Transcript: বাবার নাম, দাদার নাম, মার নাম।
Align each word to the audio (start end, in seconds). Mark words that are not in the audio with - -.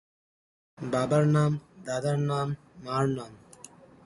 বাবার 0.77 1.23
নাম, 1.27 1.51
দাদার 1.85 2.17
নাম, 2.21 2.47
মার 2.83 3.05
নাম। 3.09 3.31